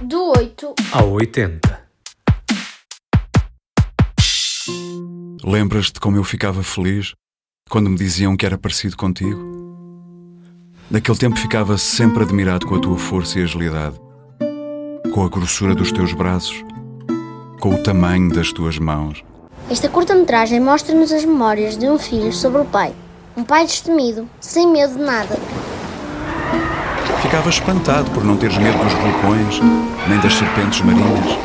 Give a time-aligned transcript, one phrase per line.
[0.00, 1.88] Do 8 ao 80.
[5.42, 7.14] Lembras-te como eu ficava feliz
[7.68, 9.40] quando me diziam que era parecido contigo?
[10.88, 13.98] Naquele tempo ficava sempre admirado com a tua força e agilidade,
[15.12, 16.64] com a grossura dos teus braços,
[17.58, 19.24] com o tamanho das tuas mãos.
[19.68, 22.94] Esta curta-metragem mostra-nos as memórias de um filho sobre o pai.
[23.36, 25.36] Um pai destemido, sem medo de nada.
[27.38, 29.60] Ficava espantado por não teres medo dos vulcões,
[30.08, 31.38] nem das serpentes marinhas.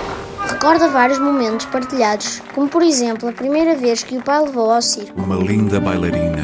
[0.49, 4.81] Recorda vários momentos partilhados, como por exemplo a primeira vez que o pai levou ao
[4.81, 5.21] circo.
[5.21, 6.41] Uma linda bailarina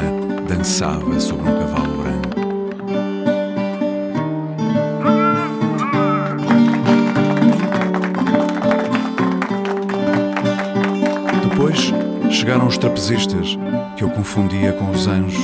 [0.48, 2.30] dançava sobre um cavalo branco.
[11.50, 11.92] Depois
[12.30, 13.58] chegaram os trapezistas,
[13.96, 15.42] que eu confundia com os anjos.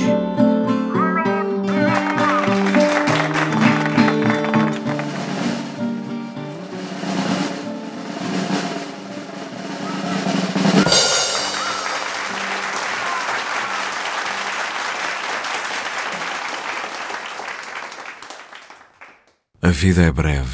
[19.67, 20.47] A vida é breve,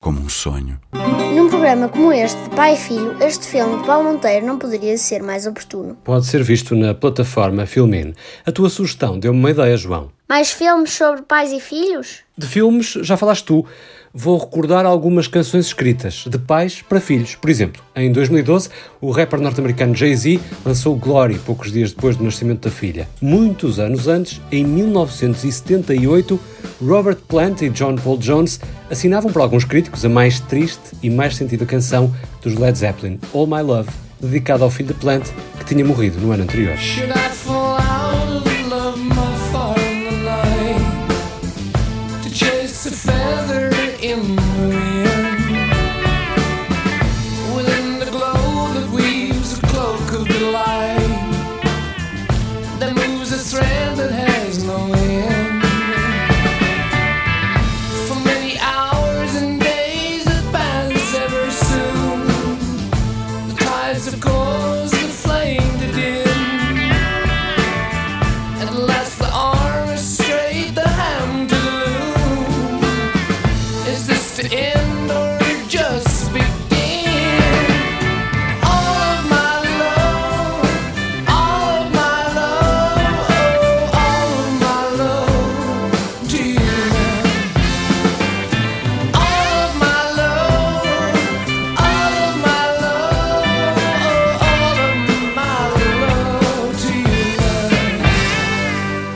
[0.00, 0.78] como um sonho.
[1.34, 4.96] Num programa como este, de pai e filho, este filme de Paulo Monteiro não poderia
[4.96, 5.96] ser mais oportuno.
[6.04, 8.14] Pode ser visto na plataforma Filmin.
[8.46, 10.12] A tua sugestão deu-me uma ideia, João.
[10.28, 12.20] Mais filmes sobre pais e filhos?
[12.38, 13.66] De filmes, já falaste tu.
[14.14, 17.34] Vou recordar algumas canções escritas, de pais para filhos.
[17.34, 22.68] Por exemplo, em 2012, o rapper norte-americano Jay-Z lançou Glory, poucos dias depois do nascimento
[22.68, 23.08] da filha.
[23.20, 26.40] Muitos anos antes, em 1978,
[26.80, 28.60] Robert Plant e John Paul Jones
[28.90, 33.46] assinavam para alguns críticos a mais triste e mais sentida canção dos Led Zeppelin, All
[33.46, 33.88] My Love,
[34.20, 35.24] dedicada ao filho de Plant,
[35.58, 36.76] que tinha morrido no ano anterior.
[63.86, 64.65] The tides of course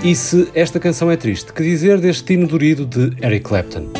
[0.02, 3.90] E se esta canção é triste, que dizer deste hino dorido de Eric Clapton?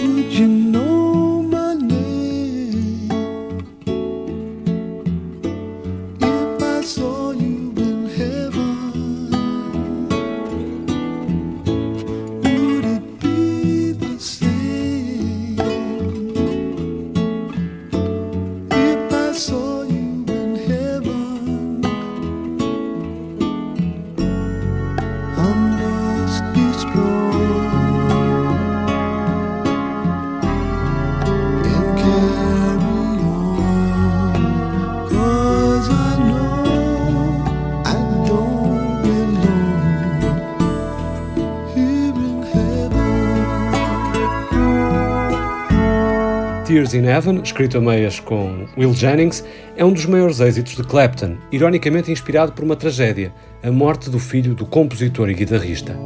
[46.71, 49.45] Tears in Heaven, escrito a meias com Will Jennings,
[49.77, 54.21] é um dos maiores êxitos de Clapton, ironicamente inspirado por uma tragédia, a morte do
[54.21, 55.99] filho do compositor e guitarrista.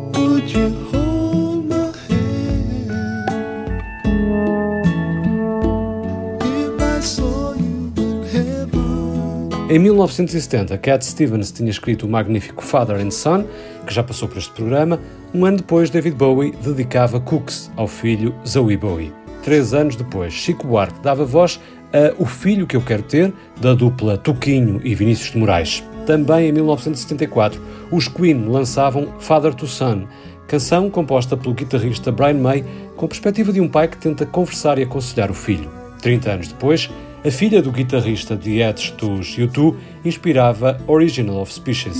[9.68, 13.44] Em 1970, Cat Stevens tinha escrito o magnífico Father and Son,
[13.86, 14.98] que já passou por este programa.
[15.34, 19.23] Um ano depois, David Bowie dedicava Cooks ao filho Zoe Bowie.
[19.44, 21.60] Três anos depois, Chico Buarque dava voz
[21.92, 23.30] a O Filho Que Eu Quero Ter,
[23.60, 25.84] da dupla Tuquinho e Vinícius de Moraes.
[26.06, 27.60] Também em 1974,
[27.90, 30.06] os Queen lançavam Father to Son,
[30.48, 32.64] canção composta pelo guitarrista Brian May
[32.96, 35.70] com perspectiva de um pai que tenta conversar e aconselhar o filho.
[36.00, 36.90] 30 anos depois,
[37.22, 39.74] a filha do guitarrista The Edge dos U2
[40.04, 41.98] inspirava Original of Species.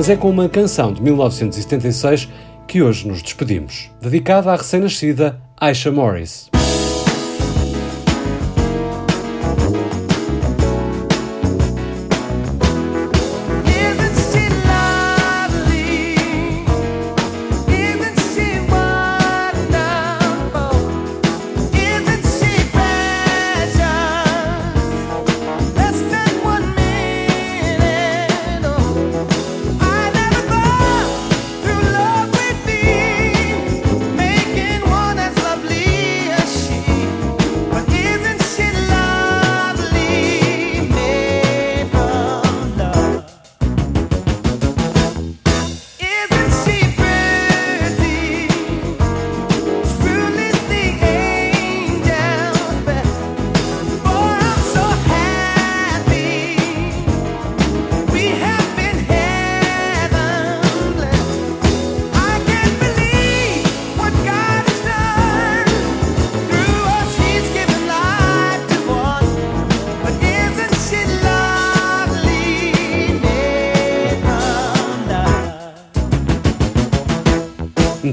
[0.00, 2.26] Mas é com uma canção de 1976
[2.66, 6.48] que hoje nos despedimos, dedicada à recém-nascida Aisha Morris.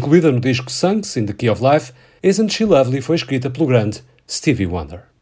[0.07, 1.91] Incluída no disco Songs in the Key of Life,
[2.23, 5.16] Isn't She Lovely foi escrita pelo grande Stevie Wonder.